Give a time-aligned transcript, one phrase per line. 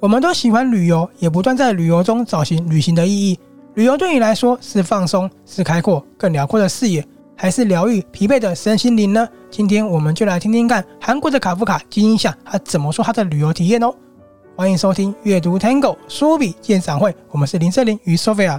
[0.00, 3.38] 我们都喜欢旅游，也不断在旅游中找寻旅行的意义。
[3.74, 7.06] 旅游对你来说是放松，是开阔更辽阔的视野，
[7.36, 9.28] 还是疗愈疲惫的身心灵呢？
[9.50, 13.94] 今天我们就来听听看韩国的卡夫卡金英夏他怎么说他的旅游体验哦。
[14.56, 18.58] 欢迎收听阅读 Tango 书笔鉴赏会，我们是林瑟琳与 Sophia。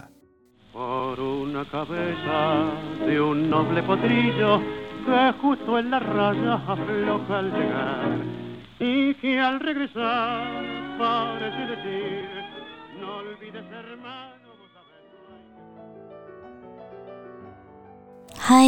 [18.39, 18.65] 嗨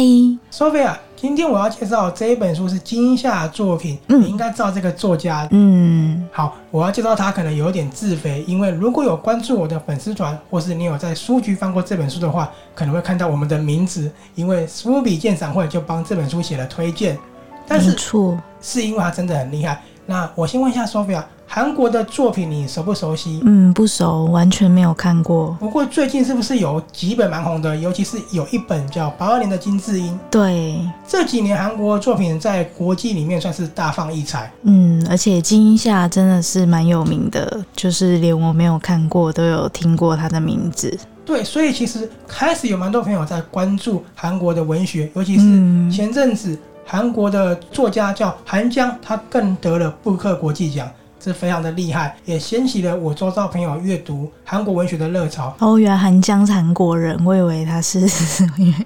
[0.52, 5.48] ，Sophia，今天我要介绍这一本书是金英夏作品，嗯、你应该知道这个作家。
[5.50, 17.18] 嗯，好，我要介绍他可能有点自肥，因为如果有关注我的粉丝团，或是你有在书局翻过这本书的话，可能会看到我们的名字，因为书笔鉴赏会就帮这本书写了推荐。
[17.66, 19.80] 但是，错，是因为他真的很厉害。
[20.06, 21.22] 那我先问一下 Sophia。
[21.46, 23.40] 韩国的作品你熟不熟悉？
[23.44, 25.54] 嗯，不熟，完全没有看过。
[25.60, 27.76] 不过最近是不是有几本蛮红的？
[27.76, 30.12] 尤其是有一本叫《八二年的金智英》。
[30.30, 34.50] 对，这几年韩国作品在国际里面算是大放异彩。
[34.62, 40.98] 嗯，而且金英夏真的是蛮有名的，就是连我没有看过都有听过他的名字。
[41.26, 50.88] 对，所以其实开始有蛮多朋友在关注韩国的文学，尤其是前阵子韩国的作家叫韩江，他更得了布克国际奖。
[51.20, 55.54] 是非常的厉害，也掀起了我周遭朋友阅读韩国文学的热潮。
[55.58, 58.06] 哦，原来韩江是韩国人，我以为他是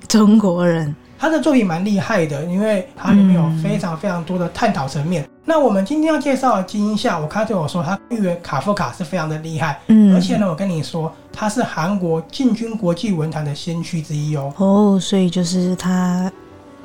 [0.06, 0.94] 中国人。
[1.18, 5.24] 他的作品蛮厉害的，因为它里面有非常非常多的探讨层面。
[5.24, 9.80] 嗯、那我们今天要介绍的金英夏，我看对我说，他预言卡夫卡是非常的厉害。
[9.88, 14.54] 嗯，而且呢，我跟你说，他是韩国进军国际文坛的先驱之一哦。
[14.58, 16.30] 哦，所以就是他。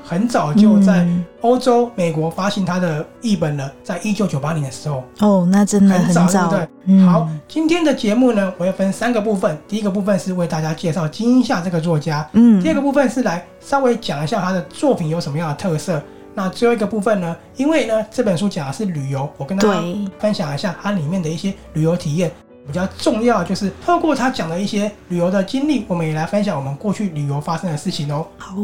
[0.04, 1.08] 很早就在
[1.42, 5.04] 欧洲、美国发行他的译本了，在一九九八年的时候。
[5.20, 6.68] 哦，那真的很早，对不对？
[6.86, 9.58] 嗯、好，今天的节目呢，我要分三个部分。
[9.68, 12.62] 第一个部分是为大家介绍金英夏这个作家，嗯。
[12.62, 16.02] 第二个部分是来稍微讲一下他的作品有什么样的特色。
[16.36, 19.82] 那最后一个部分呢，因为呢这本书讲的是旅游，我跟大家
[20.20, 22.32] 分享一下它里面的一些旅游体验。
[22.66, 28.26] 比较重要就是透过他讲的一些旅游的经历，我们也来分享我们过去旅游发生的事情哦。
[28.38, 28.56] 好。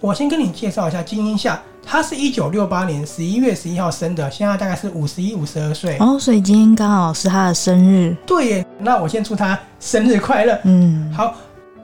[0.00, 8.16] 我先跟你介绍一下金英夏，他是一九六八年十一月十一号生的，现在大概是五十一、五十二岁哦，所以今天刚好是他的生日。
[8.24, 10.56] 对耶，那我先祝他生日快乐。
[10.62, 11.34] 嗯，好，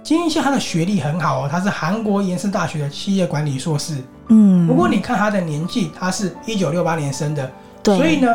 [0.05, 3.97] 金英夏他的学历很好哦，他是韩国延世大学的企业管理硕士。
[4.29, 7.51] 嗯，不过你看他的年纪，他是一九六八年生的，
[7.83, 8.33] 对，所以呢，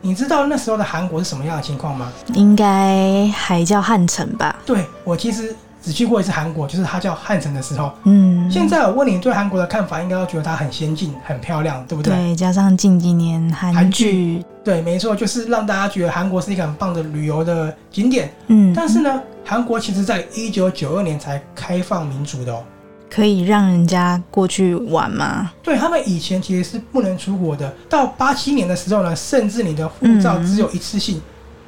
[0.00, 2.12] 你知道那时候的韩国是什么样的情况吗？
[2.34, 4.54] 应该还叫汉城吧？
[4.64, 5.56] 对，我其实。
[5.88, 7.90] 只去过一次韩国，就是它叫汉城的时候。
[8.04, 12.12] 嗯，现在我问你对韩国的看法，应该都觉得它很先进、很漂亮，对不对？
[12.12, 18.30] 对，加上近几年韩剧，对，没错，就是让大家觉得韩国是一个很棒的旅游的景点。
[18.48, 22.62] 嗯，但是呢，韩国其实在一九九二年才开放民主的哦，
[23.08, 25.50] 可以让人家过去玩吗？
[25.62, 31.22] 对，他们以前其实是不能出国的，到八七年的时候呢，甚至你的护照只有一次性，嗯、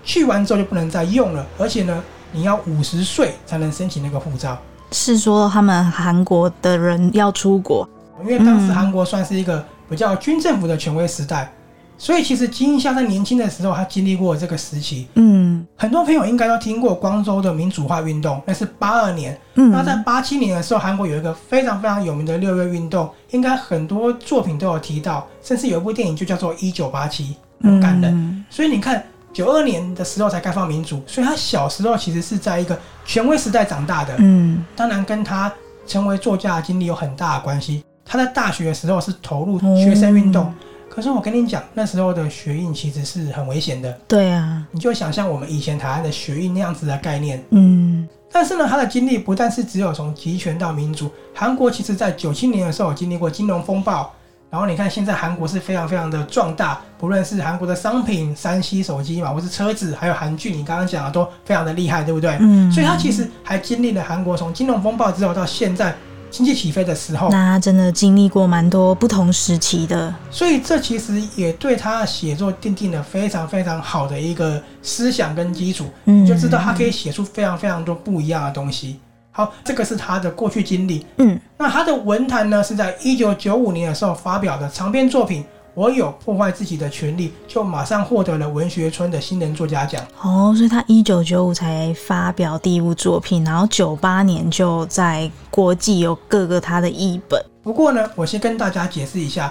[0.05, 2.05] 去完之后就不能再用了，而且呢。
[2.33, 4.57] 你要五十岁才能申请那个护照，
[4.93, 7.89] 是说他们韩国的人要出国，
[8.23, 11.51] 因为当时韩国算是一个比较军政府的权威时代，嗯、
[11.99, 15.09] 所以其实金英夏在年轻的时候，他经历过这个时期。
[15.15, 19.37] 嗯，很多朋友应该都听过光州的民主化运动，那是八二年。
[19.55, 28.15] 嗯，那在八七年的时候，韩国有一个非常非常有名的六月运动，应该很多作品都有提到，甚至有一部电影就叫做《一九八七》，很感人。
[28.15, 29.05] 嗯、所以你看。
[29.33, 34.15] 九二年的时候才开放民主，所以他小时候其实是在一个权威时代长大的。
[34.19, 35.53] 嗯，当然跟他
[35.87, 37.85] 成为作家的经历有很大的关系。
[38.05, 40.55] 他在大学的时候是投入学生运动，嗯、
[40.89, 43.93] 可是我跟你讲，那时候的学运其实是很危险的。
[44.09, 47.41] 对啊，你就想象我们以前台湾的学运那样子的概念。
[47.51, 54.13] 嗯，但是呢，他的经历不但是只有从集权到民主，韩国其实在九七年的时候经历过金融风暴。
[54.51, 62.37] 然后你看，现在韩国是非常非常的壮大，不论是韩国的商品、三 C 手机嘛，或是车子，还有韩剧，你刚刚讲的都非常的厉害，对不对？
[62.41, 62.71] 嗯。
[62.73, 65.95] 所以他其实还经历了韩国从金融风暴之后到现在
[66.33, 67.29] 经济起飞的时候。
[67.31, 70.13] 那他真的经历过蛮多不同时期的。
[70.33, 75.87] 所以这其实也对他写作奠定了非常非常好的一个思想跟基础。
[76.07, 76.25] 嗯。
[76.25, 78.99] 你就知道他可以写出非常非常多不一样的东西。
[79.33, 81.07] 好，这个是他的过去经历。
[81.19, 85.43] 嗯，那他的文坛呢，是在一九九五年的时候发表的长篇作品
[85.75, 90.03] 《我有破坏自己的权利》，就马上获得了文学村的新人作家奖。
[90.21, 97.41] 哦，所以他一九九五才发表第一部作品，然后九八年就在国际有各个他的译本。
[97.63, 99.47] 不过呢，我先跟大家解释一下，《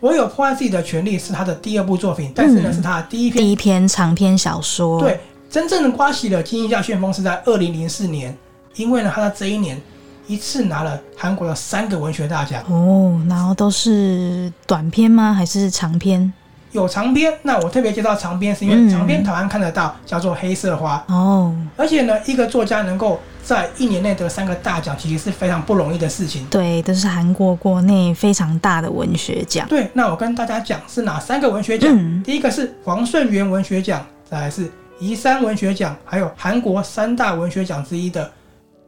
[0.00, 5.00] 我有破坏自己的权利》是他的第二部作品，但是呢，嗯、是他的第一篇第一篇长篇小说。
[5.00, 5.20] 对，
[5.50, 8.34] 真正的刮起了金鹰下旋风是在二零零四年，
[8.76, 9.80] 因为呢，他在这一年
[10.26, 15.32] 一次拿了韩国的三个文学大奖哦，然后都是短篇吗？
[15.32, 16.32] 还是长篇？
[16.72, 21.56] 有长篇，那我特别介绍长篇，是因为长篇台湾看得到，嗯、叫做《黑色花》哦。
[21.78, 26.44] 而且呢，一个作家能够在一年内得三个大奖，其实是非常不容易的事情。
[26.50, 29.66] 对，都是韩国国内非常大的文学奖。
[29.66, 31.90] 对，那我跟大家讲是哪三个文学奖？
[31.90, 38.30] 嗯、第一个是黄顺元文学奖，再来是宜山文学奖，还有韩国三大文学奖之一的。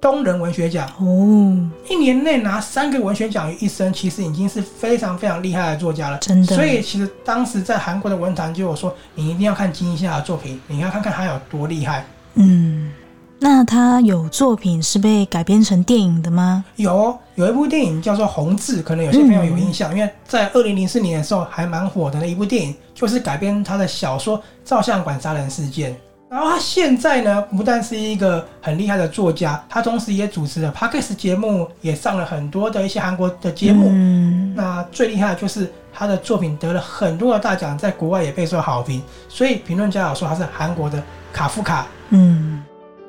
[0.01, 1.57] 东人文学奖哦，
[1.89, 6.19] 一年内拿三个文学奖于一身，其实已经是非常非常厉害的作家了。
[6.19, 12.07] 真的，所以其实当时在韩国的文坛就有说，你一定要看金一下的作品，你要看看他有多厉害。
[12.35, 12.91] 嗯，
[13.39, 16.65] 那他有作品是被改编成电影的吗？
[16.77, 25.93] 有，有一部电影叫做《红字》，可能有些朋友有印象，嗯、因为在二零零四年的时候还蛮火的那一部电影，就是改编他的小说《照相馆杀人事件》。
[26.31, 33.89] 然后他现在呢，不但是一个很厉害的作家，他同时也主持了 Podcast 节目，也上了很多的一些韩国的节目。
[33.91, 39.03] 嗯，那最厉害的就是他的作品得了很多的大奖，在国外也备受好评。
[39.29, 41.89] 所以评论家有说他是韩国的卡夫卡。
[42.11, 42.63] 嗯，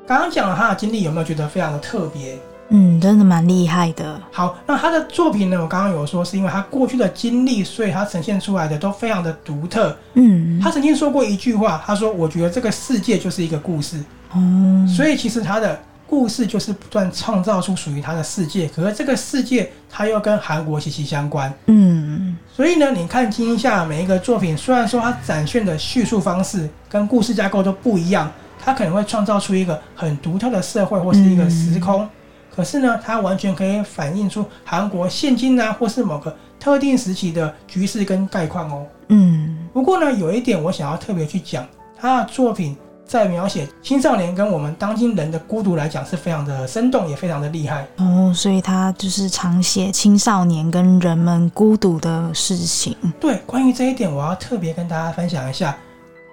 [0.07, 2.39] 刚刚讲了他的经历，有没有觉得非常的特别？
[2.73, 4.19] 嗯，真的蛮厉害的。
[4.31, 5.61] 好，那他的作品呢？
[5.61, 9.95] 我刚刚有说，是因为他过去的经历，所以他呈现出来的都非常的独特。
[10.13, 14.01] 嗯，他曾经说过一句话，他说：“我觉得这个世界就是一个故事。”
[14.33, 15.77] 哦，所以其实他的
[16.07, 18.69] 故事就是不断创造出属于他的世界。
[18.69, 21.53] 可是这个世界，他又跟韩国息息相关。
[21.65, 28.31] 嗯，所以呢，你看金英夏每一个作品，虽然说他展现的叙述方式跟故事架构都不一样，
[28.63, 32.01] 他可能会创造出一个很独特的社会或是一个时空。
[32.03, 32.09] 嗯
[32.55, 38.85] 可是呢，它完全可以反映出韩国现今啊，或是某个特定时期的局势跟概况哦。
[39.07, 41.65] 嗯，不过呢，有一点我想要特别去讲，
[41.97, 42.75] 他的作品
[43.05, 48.33] 在描写青少年跟我们当今人的孤独来讲，是非常的生动，也非常的厉害哦。
[48.35, 52.95] 所以他就是常写青少年跟人们孤独的事情。
[53.19, 55.75] 对，关于这一点，我要特别跟大家分享一下。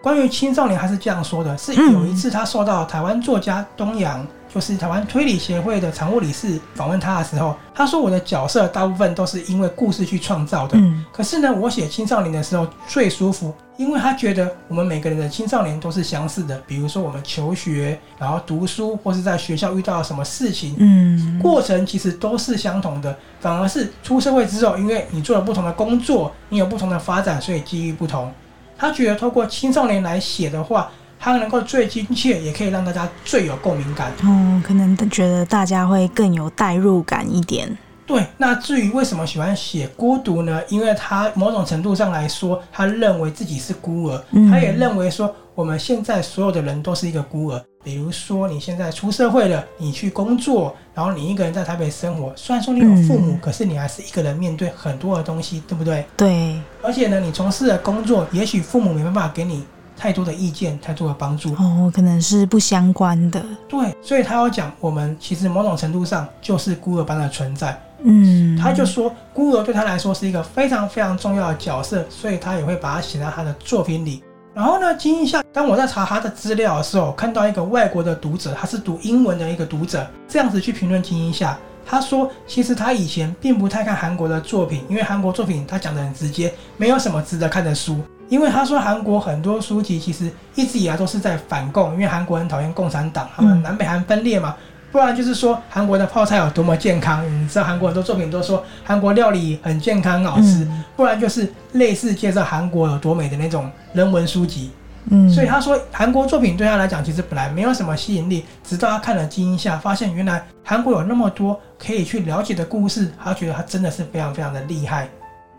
[0.02, 4.26] 关于青少年，他是这样说的：是有一次他受到台湾作家东阳。
[4.48, 10.78] 就是台湾推理协会的常务理事访问他的时候，他说：“我的角色大部分都是因为故事去创造的。
[10.78, 16.58] 嗯，可是呢，我写青少年的时候最舒服，因为他觉得我们每个人的青少年都是相似的。
[16.66, 23.14] 比如说我们求学，然后读书，或是在学校遇到了什么事情，嗯，过程其实都是相同的。
[23.40, 28.32] 反而是出社会之后，因为你做了不同的工作，你有不同的发展，所以机遇不同。
[28.78, 34.12] 他觉得透过青少年来写的话。”它能够最亲切，也可以让大家最有共鸣感。
[34.22, 37.76] 嗯，可能觉得大家会更有代入感一点。
[38.06, 40.62] 对，那至于为什么喜欢写孤独呢？
[40.68, 44.24] 因为他某种程度上来说，他认为自己是孤儿。
[44.30, 47.62] 嗯，他也认为说，我们现在所有的人都是一个孤儿。
[47.84, 52.32] 比如说，你现在出社会了，你去工作，然后你一个人在台北生活。
[52.34, 56.06] 虽然说你有父母，嗯，可是你还是一个人面对很多的东西，对不对？
[56.16, 56.58] 对。
[56.82, 59.64] 而且呢，你从事的工作，也许父母没办法给你。
[59.98, 63.44] 太多的意见，太多的帮助哦，可能是不相关的。
[63.68, 67.76] 对，所以他要讲，我们其实某种程度上就是孤儿般的存在。
[68.02, 74.22] 嗯，他就说孤儿对他来说是一个非常非常重要的角色，所以他也会把它写在他的作品里。
[74.54, 88.00] 然后呢，金一下，当我在查他的资料的时候，看到一个外国的读者，他是读英文的一个读者，这样子去评论金一下，他说其实他以前并不太看韩国的作品，因为韩国作品他讲的很直接，没有什么值得看的书。
[88.28, 94.54] 因为他说韩国很多书籍其实一直以来都是在反共，因为韩国人讨厌共产党，他们南北韩分裂嘛。
[94.90, 100.66] 不然就是说韩国的泡菜有多么健康，你知道韩国很多作品都说韩国料理很健康好吃。
[100.96, 104.70] 不然就是类似介绍韩国有多美的那种人文书籍。
[105.10, 115.08] 嗯，所以他说韩国作品对他来讲其实本来没有什么吸引力，直到他看了《基因下》，发现原来韩国有那么多可以去了解的故事，他觉得他真的是非常非常的厉害。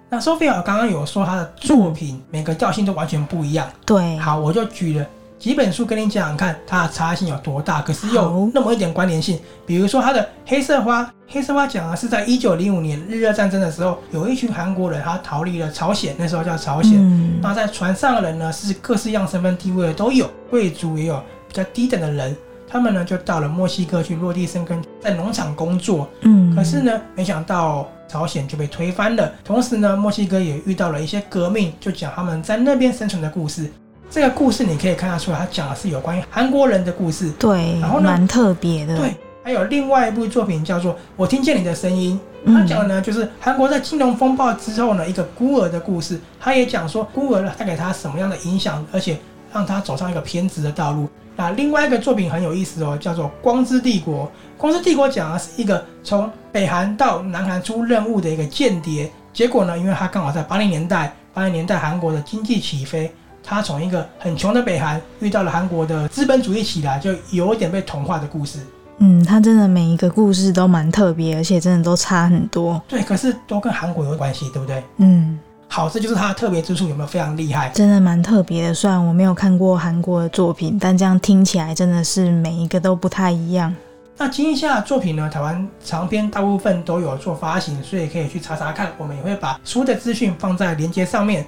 [0.09, 3.69] 那 Sophia 刚刚有说他的作品每个调性都完全不一样。
[3.85, 5.05] 对，好，我就举了
[5.37, 9.39] 几本书跟你讲讲看，它的差异性有多大，可是有那么一点关联性。
[9.65, 16.95] 比如说他的《黑色花》，《黑色花》讲的是在一九零五年日俄战争的时候，有一群韩国人他逃离了朝鲜，那时候叫朝鲜。
[16.95, 17.39] 嗯。
[17.41, 22.35] 那在船上的人呢，是各式样身份地位的都有，贵族也有比较低等的人。
[22.67, 26.07] 他们呢就到了墨西哥去落地生根，在农场工作。
[26.21, 29.31] 嗯，可是呢，没想到朝鲜就被推翻了。
[29.45, 33.71] 同时呢，墨西哥也遇到了一些革命，就讲他们在那边生存的故事。
[34.09, 37.31] 这个故事你可以看得出来，他讲的是有关于韩国人的故事。
[37.39, 38.97] 对，然后呢，蛮特别的。
[38.97, 42.19] 对，还有另外一部作品叫做《我听见你的声音》，
[42.53, 46.19] 他讲的呢就是韩国在金融风暴之后呢一个孤儿的故事。
[46.39, 49.17] 他也讲说孤儿带给他什么样的影响，而且。
[49.53, 51.07] 让他走上一个偏执的道路。
[51.35, 54.25] 那另外一个作品很有意思哦，叫做《光之帝国》。
[54.57, 63.09] 《光之帝国》讲的是一个从北韩到南韩出任务的一个间谍，结果呢，因为他刚好在八零年代，八零年代韩国的经济起飞，
[63.41, 68.59] 他从一个很穷的北韩遇到了韩国的资本主义起来，就有一点被同化的故事。
[68.97, 72.81] 嗯，他真的每一个故事都蛮特别，而且真的都差很多。
[72.85, 74.83] 对，可是都跟韩国有关系，对不对？
[74.97, 75.39] 嗯，
[75.71, 77.69] 好，这就是它的特别之处，有没有非常厉害？
[77.69, 78.73] 真的蛮特别的。
[78.73, 83.73] 虽然我没有看过韩国的作品，但这样听起来真的是每一个都不太一样。
[84.17, 85.29] 那金夏作品呢？
[85.29, 88.91] 台湾长篇大部分都有做发行，所以可以去查查看。
[88.97, 91.45] 我们也会把书的资讯放在链接上面。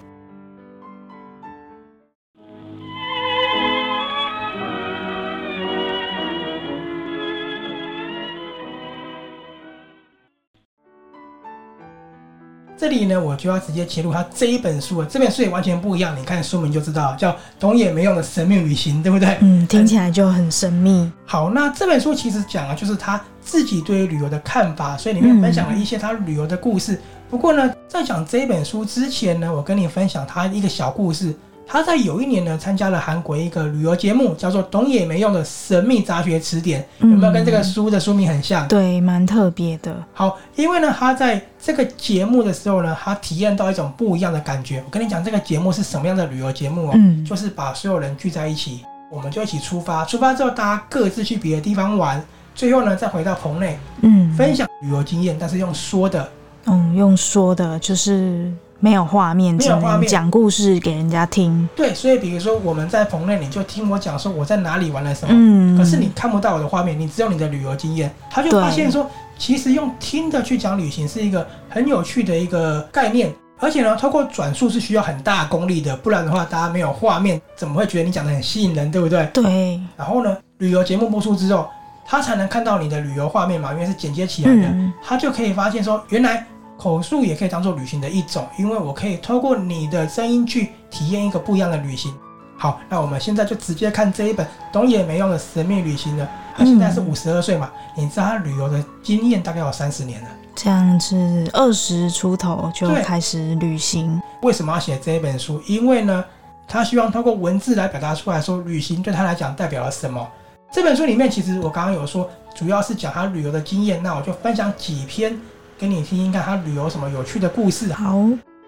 [12.91, 15.07] 里呢，我就要直接切入他这一本书了。
[15.07, 19.38] 这本书也完全不一样，你看书名就知道，叫《懂也没用的神秘旅行》，对不对？
[19.41, 21.12] 嗯，听起来就很神秘。
[21.25, 26.93] 好，那这本书其实讲的就是他自己对于旅游的看法，所以里面分享了一些他旅游的故事。
[26.93, 31.33] 嗯、不过呢，在讲这一本书之前呢，我跟你分享他一个小故事。
[31.72, 38.66] 他在有一年呢，参加了韩国一个旅游节目，叫做《懂也没用的神秘杂学词典》，有没有跟这个书的书名很像？
[38.66, 39.96] 嗯、对，蛮特别的。
[40.13, 44.84] 好，因为呢，他在这个节目的时候呢，他体验到一种不一样的感觉。
[44.86, 46.92] 我跟你讲，这个节目是什么样的旅游节目哦？
[46.96, 50.04] 嗯，就是把所有人聚在一起，我们就一起出发。
[50.04, 52.22] 出发之后，大家各自去别的地方玩，
[52.54, 56.30] 最后呢，再回到棚内，嗯，分享旅游经验，但是用说的，
[56.66, 58.51] 嗯，用说的，就是。
[58.81, 61.69] 没有画面，没有画面讲故事给人家听。
[61.75, 65.31] 对，所以比如说我们在棚内，你就听我讲说我在哪里玩了什么。
[65.33, 65.77] 嗯。
[65.77, 68.11] 可是你看不到我的画面，你只有你的旅游经验。
[68.31, 69.07] 他就发现说，
[69.38, 73.31] 其实用听的去讲旅行是一个很有趣的一个概念。
[73.59, 79.23] 而且呢，透过转述是需要很大功力的，不然的话，大家没有画面，怎么会觉得你讲的很吸引人，对不对？
[79.31, 79.79] 对。
[79.95, 81.69] 然后呢，旅游节目播出之后，
[82.03, 86.43] 他才能看到你的旅游画面嘛，因为是剪接起来的，嗯、他就可以发现说，原来。
[86.81, 92.11] 口述也可以当做旅行的一种，因为我可以透过你的声音去体验一个不一样的旅行。
[92.57, 96.27] 好，那我们现在就直接看这一本懂也没用的神秘旅行了。
[96.57, 100.27] 他现在是五十二岁嘛，你知道他旅游的经验大概有三十年了。
[100.55, 101.15] 这样子，
[101.53, 104.19] 二十出头就开始旅行。
[104.41, 105.61] 为什么要写这一本书？
[105.67, 106.25] 因为呢，
[106.67, 110.27] 他希望通过文字来表达出来说，旅行对他来讲代表了什么。
[110.71, 115.39] 这本书里面其实我刚刚有说，主要是讲他旅游的经验，那我就分享几篇。
[115.81, 117.91] 给你听听看，他旅游什么有趣的故事。
[117.91, 118.15] 好，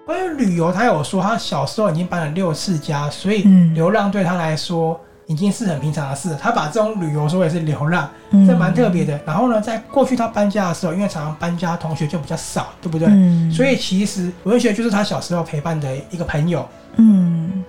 [0.04, 3.44] 关于旅游，他有说他小时候已经搬了六次家，所以
[3.76, 6.36] 流浪对他来说已经是很平常的事。
[6.42, 9.20] 他把这种旅游说也是流浪，这蛮特别的。
[9.28, 13.08] 然后呢，在过去他搬家的时候，因为常常搬家，同学就比较少，对不对？
[13.52, 16.68] 所以其实文学就是他小时候陪伴的一个朋友。
[16.96, 17.64] 嗯，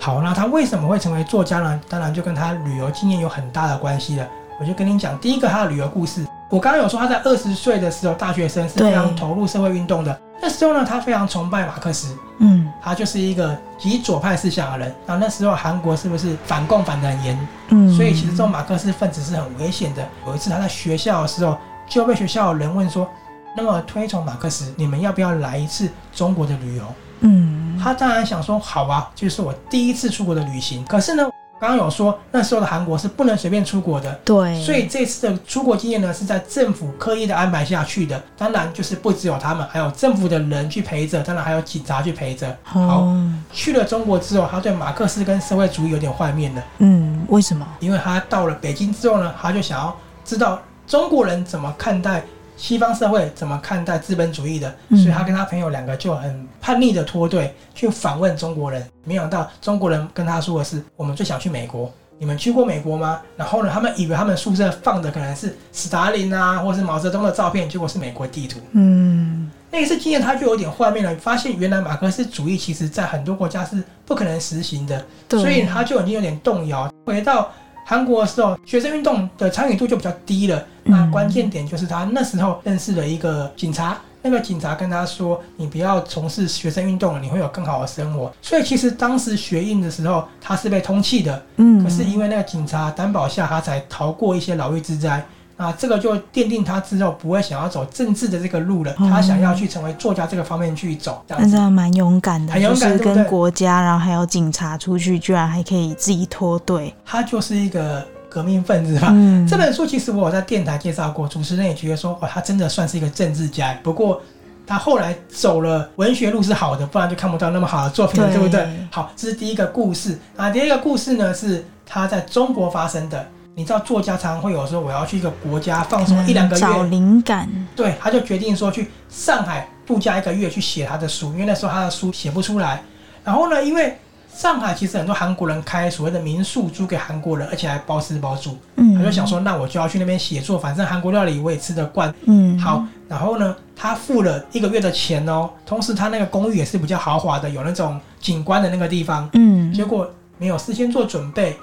[0.00, 1.80] 好，那他为什么会成为作家呢？
[1.88, 4.26] 当然就跟他旅游经验有很大的关系了。
[4.60, 6.26] 我就跟你讲，第一个他的旅游故事。
[6.50, 10.20] 我刚刚有说他在二十岁的时候，大学生是非常投入社会运动的。
[10.42, 14.94] 那时候呢，他非常崇拜马克思，嗯，他就是一个极左派思想的人。
[15.06, 17.48] 然后那时候韩国是不是反共反得很严？
[17.68, 20.04] 嗯，所以其实这种马克思分子是很危险的。
[20.26, 21.56] 有一次他在学校的时候，
[21.88, 23.08] 就被学校的人问说
[23.56, 26.84] ：“那么推崇马克思，你们要不要来一次中国的旅游？”
[27.20, 31.30] 嗯，他当然想说：“好啊，就是我第一次出国的旅行。”可是呢，
[31.60, 38.20] 刚刚有说，那时候的韩国是不能随便出国的，对，所以这次的出国经验呢，是在政府刻意的安排下去的。
[38.38, 42.56] 当然，就是不只有他们，还有政府的人去陪着，当然还有警察去陪着。
[42.62, 43.06] 好，
[43.52, 46.64] 去了中国之后，他对马克思跟社会主义有点幻灭了。
[46.78, 47.66] 嗯，为什么？
[47.80, 52.24] 因为他到了北京之后呢，他就想要知道中国人怎么看待。
[52.60, 54.70] 西方社会怎么看待资本主义的？
[54.90, 58.86] 所以他跟他朋友两个就很叛逆的脱队去访问中国人。
[59.02, 68.60] 没想到中国人跟他说的是：“我们最想去美国，你们去过美国吗？”然后呢，他们以为他们宿舍放的可能是斯大林啊，或是毛泽东的照片，结果是美国地图。
[68.72, 76.92] 嗯，那一次经验他就有点幻灭了，发现原来马克思主义其实在很多国家是不可能实行的，所以他就已经有点动摇。
[77.06, 77.50] 回到
[77.90, 80.64] 韩国的时候，学生运动的参与度就比较低了。
[80.84, 91.42] 那关键点就是他那时候认识了一个警察，那个警察跟他说：“你不要从事学生运动了，你会有更好的生活。”所以其实当时学运的时候，他是被通缉的。
[91.56, 95.26] 嗯，可是因为那个警察担保下，他才逃过一些牢狱之灾。
[95.60, 98.92] 啊，这个就奠定他之后不会想要走政治的这个路了。
[98.94, 101.50] 他想要去成为作家这个方面去走，这样子。
[101.50, 106.94] 那真的蛮勇敢的，很勇敢，就是跟国家，然后还有警察出去，居然还可以自己脱队。
[107.04, 109.08] 他就是一个革命分子吧。
[109.12, 109.46] 嗯。
[109.46, 113.78] 这本书其实我有在电台介绍过，主持人也觉得说，哦，他真的算是一个政治家。
[113.82, 114.20] 不过。
[114.66, 118.68] 他后来走了文学路是好的，不然就看不到那么好的作品了，对，对不对？
[118.92, 120.16] 好，这是第一个故事。
[120.36, 123.26] 啊，第二个故事呢是他在中国发生的。
[123.56, 127.48] 你知道作家常常会有说我要去一个国家放松一两个月，找灵感。
[127.76, 132.82] 对，他就决定说去上海度假一个月去写他的书，因为那时候他的书写不出来。
[133.22, 133.98] 然后呢，因为
[134.32, 138.56] 上海其实很多韩国人开所谓的民宿租给韩国人，而且还包吃包住。
[138.76, 142.12] 嗯，他就想说，那我就要去那边写作，反正韩国料理我也吃得惯。
[142.24, 142.84] 嗯，好。
[143.08, 149.28] 然后呢，他付了一个月的钱哦，同时他那个公寓也是比较豪华的，有那种景观的那个地方。
[149.32, 151.58] 嗯，结果没有事先做准备。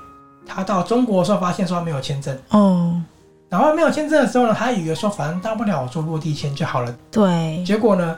[0.48, 3.02] 他到中国的时候，发现说他没有签证哦，
[3.50, 6.96] 然后没有签证的时候呢，他以为说反正大不了我做落地签就好了。
[7.12, 8.18] 对，结果呢，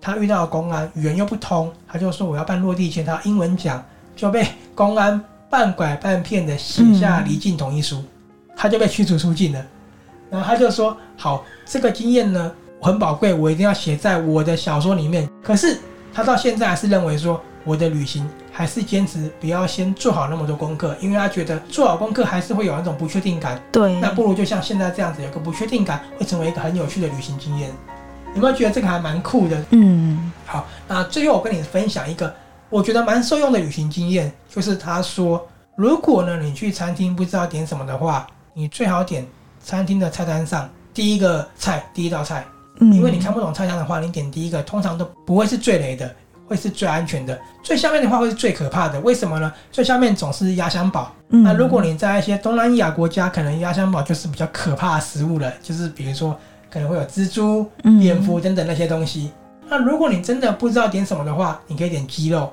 [0.00, 3.82] 他遇到公安，语言又不通，他就说我要办落地签，他英文讲，
[4.14, 8.08] 就被公安半拐半骗的写下离境同意书，嗯，
[8.56, 9.64] 他就被驱逐出境了。
[10.30, 15.28] 然后他就说好，这个经验呢很宝贵，我一定要写在我的小说里面。
[15.42, 15.78] 可是
[16.14, 18.28] 他到现在还是认为说我的旅行。
[18.52, 23.58] 还是坚持不要先做好那么多功课，因为他觉得做好功课还是会有那种不确定感。
[23.72, 27.70] 对，那不如就像现在这样子，有个不确定感，会成为一个很有趣的旅行经验。
[28.34, 29.64] 有没有觉得这个还蛮酷的？
[29.70, 32.34] 嗯，好，那最后我跟你分享一个
[32.68, 39.26] 我觉得蛮受用的旅行经验，就是他说，如果呢你去餐厅不知道点什么的话，你最好点
[39.64, 42.44] 餐厅的菜单上第一个菜，第一道菜，
[42.80, 46.14] 因为你看不懂菜单的话，你点第一个通常都不会是最雷的。
[46.50, 48.98] 会是最安全的，最下面的话会是最可怕的。
[49.02, 49.52] 为什么呢？
[49.70, 51.14] 最下面总是压箱宝。
[51.28, 51.44] 嗯。
[51.44, 56.36] 那如果你在一些东南亚国家，可能压箱宝就是比较可怕的食物了，就是比如说
[56.68, 59.30] 可能会有蜘蛛、蝙蝠等等那些东西。
[59.62, 59.68] 嗯。
[59.70, 62.52] 那如果你真的不知道点什么的话，你可以点鸡肉，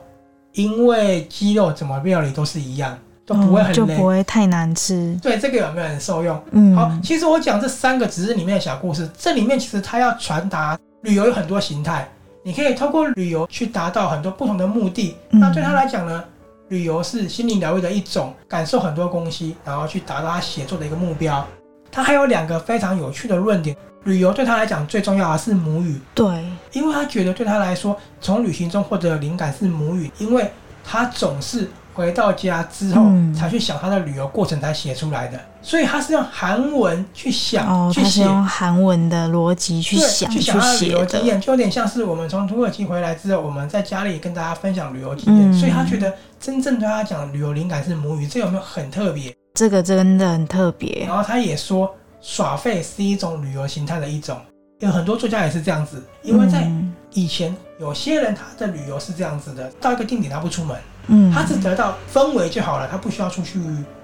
[0.54, 5.18] 因为鸡肉怎么料理都是一样，都不会很累，就不会太难吃。
[5.24, 6.40] 对，这个有没有很受用？
[6.52, 6.76] 嗯。
[6.76, 12.08] 好，其实我讲这三个只是里面的小故事，这里面其实它要传达旅游有很多形态。
[12.48, 15.18] 你可以透过旅游去达到很多不同的目的。
[15.32, 16.24] 嗯、那对他来讲呢，
[16.70, 21.46] 旅游是心灵疗愈的一种，感受很多东西，然后去达到他写作的一个目标。
[21.92, 26.00] 他还有两个非常有趣的论点：旅游对他来讲最重要的是母语。
[26.16, 26.26] 对，
[26.72, 30.50] 因为他觉得对他来说，从旅行中获得的灵感是母语，因为
[30.86, 31.70] 他总是。
[31.98, 33.02] 回到家之后，
[33.36, 49.36] 才去想他的旅游过程才写出来的，嗯，所以他是用韩文去想，哦，去写，用韩文的逻辑去想，去想他的旅游经验，就有点像是我们从土耳其回来之后，我们在家里跟大家分享旅游经验，嗯，所以他觉得真正对他讲旅游灵感是母语，这有没有很特别？
[49.56, 51.04] 这个真的很特别。
[51.08, 54.40] 然后他也说，耍废是一种旅游形态的一种，
[54.82, 56.72] 有很多作家也是这样子，因为在
[57.14, 60.78] 以前有些人他的旅游是这样子的，到一个定点他不出门。
[61.08, 63.60] 嗯，他只得到氛围就好了，他不需要出去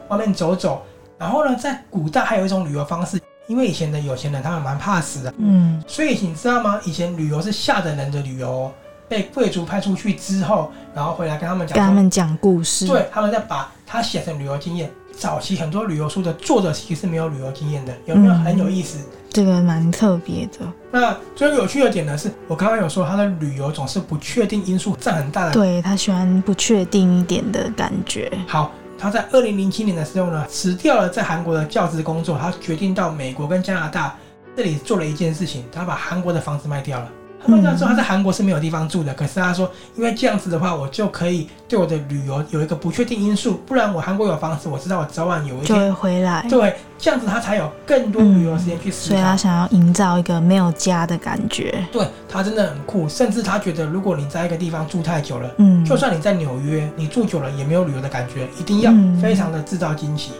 [0.10, 0.84] 外面走走。
[1.18, 6.80] 然后呢，在古代还有一种旅游方式，因为以前的有钱人他们蛮怕死的，嗯，所以你知道吗？
[6.86, 8.72] 以前旅游是下等人的旅游，
[9.08, 14.92] 被贵族派出去之后，然后回来跟他们讲，跟他们讲故事，对，他们再把他写成旅游经验。
[15.16, 18.98] 早期很多旅游书的作者其实是没有旅游经验的，有没有很有意思？
[18.98, 20.60] 嗯、这个蛮特别的。
[20.92, 25.52] 那最有趣的点呢，是我刚刚有说他的旅游总是不确定因素占很大的。
[25.52, 28.32] 对，他喜欢不确定一点的感觉。
[28.48, 34.16] 好，他在二零零七年的时候呢，辞掉了在韩国的教职工作，他决定到美国跟加拿大
[34.56, 37.10] 这里做了一件事情，他把韩国的房子卖掉了。
[37.46, 46.46] 他们说他在韩国是没有地方住的，可是他说，因为这样子的话，我就可以对我的旅游有一个不确定因素，不然我韩国有房子，我知道我早晚有一天就会回来。
[46.50, 49.16] 对，这样子他才有更多旅游时间去思考。
[49.16, 51.86] 所以他想要营造一个没有家的感觉。
[51.92, 60.32] 对，他真的很酷，甚至他觉得，如果你在一个地方住太久了，嗯，就算你在纽约，你住久了也没有旅游的感觉，一定要非常的制造惊喜。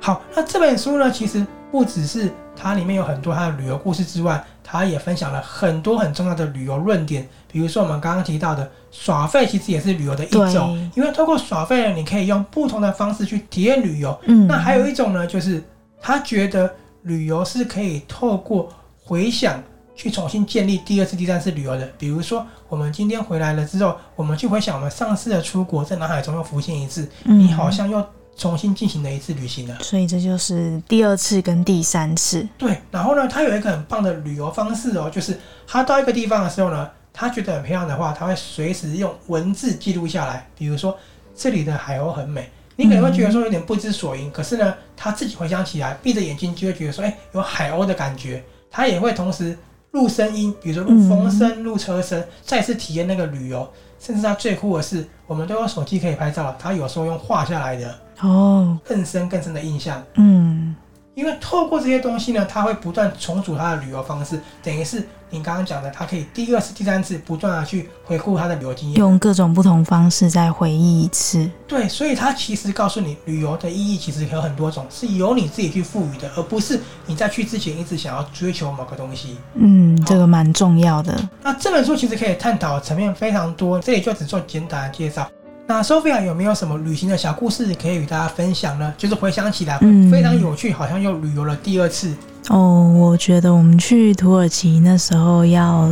[0.00, 7.28] 好，那这本书呢，其实不只是它里面有很多它的旅游故事之外，它也分享了很多很重要的旅游论点。
[7.50, 14.16] 比如说我们刚刚提到的耍费，其实也是旅游的一种，因为透过耍费呢，你可以用不同的方式去体验旅游。
[14.26, 15.60] 嗯，那还有一种呢，就是
[16.00, 19.60] 他觉得旅游是可以透过回想
[19.96, 21.88] 去重新建立第二次、第三次旅游的。
[21.98, 28.06] 比如说我们今天回来了之后，我们去回想我们上次的出国，在脑海中又浮现一次，你好像又。
[28.36, 32.46] 重新进行了一次旅行了，所以这就是第二次跟第三次。
[32.56, 40.48] 对，然后呢，他有一个很棒的旅游方式哦，就是他到一个地方的时候呢，他觉得很漂亮的话，他会随时用文字记录下来。
[40.56, 40.96] 比如说
[41.34, 48.42] 这里的海鸥很美，你可能会觉得说有点不知所云，嗯、可是呢，他自己回想起来，闭着眼睛就会觉得说，哎，有海鸥的感觉。
[48.70, 49.58] 他也会同时
[49.90, 53.68] 录声音，比如说录风声、录车声，再次体验那个旅游。
[54.00, 57.94] 甚至他最酷的是，我们都有手机可以拍照，他有时候用画下来的。
[58.20, 60.02] 哦，更深更深的印象。
[60.14, 60.74] 嗯，
[61.14, 71.50] 因为透过这些东西呢，他会不断重组他的旅游方式，等于是你刚刚讲的，他可以第二次、第三次不断的去回顾他的旅游经验，用各种不同方式再回忆一次。
[71.66, 79.36] 对，所以他其实告诉你，旅游的意义其实有很多种，是由你自己去赋予的，而不是你在去之前一直想要追求某个东西。
[79.54, 81.16] 嗯，这个蛮重要的。
[81.42, 85.28] 那这本书其实可以探讨层面非常多，这里就只做简短的介绍。
[85.70, 88.92] 那 Sophia 有没有什么旅行的小故事可以与大家分享呢？
[88.98, 89.78] 就是回想起来
[90.10, 92.12] 非常有趣，嗯、好像又旅游了第二次。
[92.48, 95.88] 哦，我觉得我们去土耳其那时候要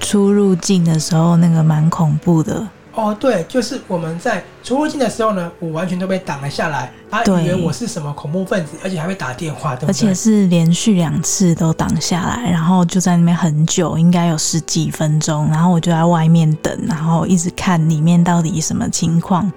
[0.00, 2.68] 出入境的时候，那个蛮恐怖的。
[2.94, 6.92] 哦，对，就是我们在出入境的时候呢，我完全都被挡了下来。
[7.10, 9.90] 他以为我是什么恐怖分子，而且还会打电话，对不对？
[9.90, 15.48] 而且是连续两次都挡下来，然后就在那边很久，应该有十几分钟。
[15.48, 19.50] 然后我就在外面等，然后一直看里面到底什么情况。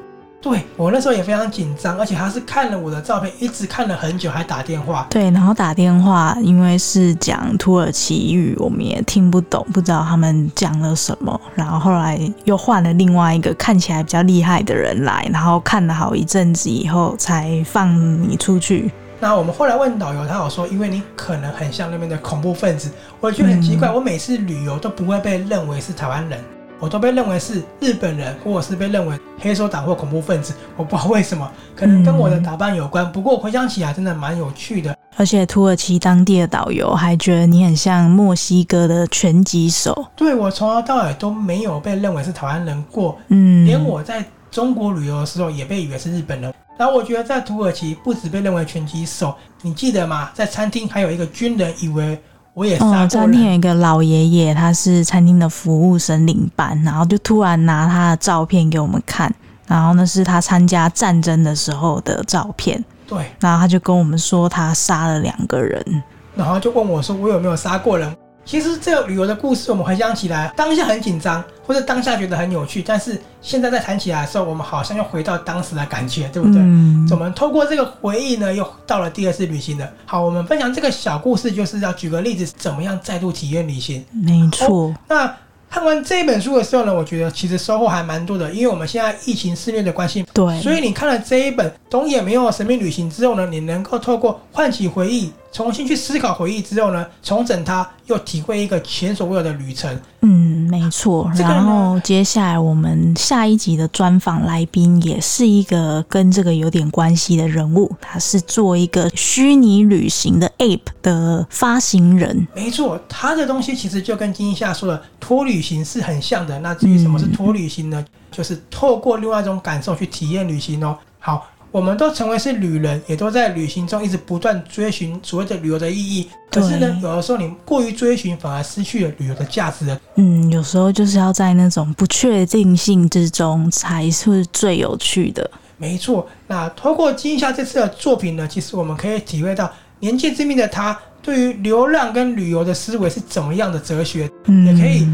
[0.44, 5.08] 对，我那时候也非常紧张，而且他是看了我的照片，一直看了很久，还打电话。
[5.10, 11.40] 对，然后打电话，因为是讲土耳其语，我们也听不懂，不知道他们讲了什么。
[11.56, 17.98] 然后后来又换了另外一个看起来比较厉害的人来，然后看了好一阵子以后才放
[18.30, 18.92] 你出去。
[19.22, 26.38] 那我们后来问导游，他有说，因为你可能很像那边的恐怖分子，我觉得很奇怪，嗯、我每次旅游都不会被认为是台湾人。
[26.84, 33.10] 我都被认为是日本人，或者是被认为黑手党或恐怖分子，我不知道为什么，可能跟我的打扮有关。
[33.10, 34.94] 不过回想起来，真的蛮有趣的。
[35.16, 40.06] 而且土耳其当地的导游还觉得你很像墨西哥的拳击手。
[40.14, 46.54] 对，我从头到尾都没有被认为是台湾人过，嗯，连我在中国旅游的时候也被以为是日本人。
[46.78, 50.32] 然后我觉得在土耳其不止被认为拳击手，你记得吗？
[50.34, 52.20] 在餐厅还有一个军人以为。
[52.54, 59.34] 我也哦，餐厅有一个老爷爷，他是餐厅的服务生领班，然后就突然拿他的照片给我们看，
[59.68, 62.84] 然后那是他参加战争的时候的照片。
[63.08, 66.04] 对，然后他就跟我们说他杀了两个人，
[66.36, 68.16] 然后就问我说我有没有杀过人。
[68.46, 76.62] 其实这个旅游的故事，我们回想起来，当下很紧张，或者当下觉得很有趣，但是现在在谈起来的时候，我们好像又回到当时的感觉，对不对？
[76.62, 77.08] 嗯。
[77.12, 79.90] 我们透过这个回忆呢，又到了第二次旅行了。
[80.06, 84.04] 好，我们分享这个小故事，就是要举个例子，怎么样再度体验旅行？
[84.12, 84.68] 没错。
[84.68, 85.36] 哦，那。
[85.74, 99.96] 看完这一本书的时候呢，我觉得其实收获还蛮多的，因为我们现在疫情肆虐的关系，对，所以你看了这一本《懂也没有神秘旅行》之后呢，你能够透过唤起回忆，重新去思考回忆之后呢，重整它，又体会一个前所未有的旅程。
[100.22, 101.32] 嗯，没错。
[101.36, 112.48] 然后接下来我们下一集的专访来宾也是一个跟这个有点关系的人物，他是做一个虚拟旅行的 App 的发行人。
[112.56, 116.60] 没错，他的东西其实就跟金夏说的托旅行是很像的。
[116.62, 118.02] 那至于什么是托旅行呢？
[118.02, 120.98] 嗯、就是透过另外一种感受去体验旅行哦。
[121.20, 121.46] 好。
[121.74, 126.30] 我们都成为是旅人，也都在旅行中一直不断追寻所谓的旅游的意义。
[126.52, 130.00] 可是呢，有的时候你过于追寻，反而失去了旅游的价值了。
[130.18, 135.50] 嗯，有时候就是要在那种不确定性之中，才是最有趣的。
[135.78, 136.30] 没错。
[136.46, 139.68] 那通过金夏这次的作品呢，其实我们可以体会到
[140.00, 144.30] 年纪之命的他对于流浪跟旅游的思维是怎么样的哲学。
[144.46, 145.08] 嗯，也可以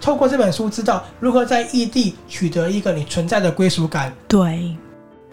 [0.00, 4.10] 透过这本书知道如何在异地取得一个你存在的归属感。
[4.26, 4.74] 对。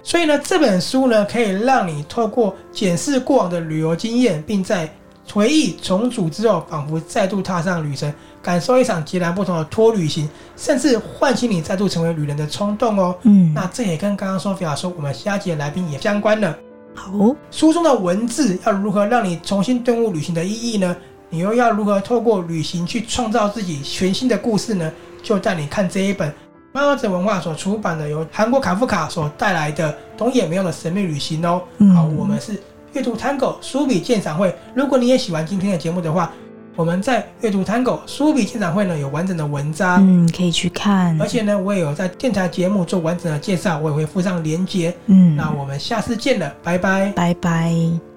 [0.03, 4.93] 所以呢，这本书呢，可以让你透过检视过往的旅游经验，并在
[5.31, 13.15] 回忆重组之后，仿佛再度踏上旅程，感受一场截然不同的托旅行，甚至唤醒你再度成为旅人的冲动哦。
[13.21, 16.53] 嗯，那这也跟刚刚 Sophia 说，我们下集的来宾也相关了。
[16.93, 17.11] 好，
[17.49, 20.95] 书中的文字要如何让你重新顿悟旅行的意义呢？
[21.29, 24.91] 你又要如何透过旅行去创造自己全新的故事呢？
[25.23, 26.31] 就带你看这一本。
[26.73, 31.61] 漫画者文化所出版的，由韩国卡夫卡所带来的《懂也没用的神秘旅行》哦。
[31.93, 32.59] 好，我们是
[32.93, 34.53] 阅读 Tango 书笔鉴赏会。
[34.73, 36.31] 如果你也喜欢今天的节目的话，
[36.75, 41.15] 我们在阅读 Tango 书笔鉴赏会呢有完整的文章，嗯，可以去看。
[41.21, 44.91] 而且呢，我也有在电台节目做完整的介绍，我也会附上连接。
[45.05, 48.12] 嗯，那我们下次见了，拜拜，拜拜。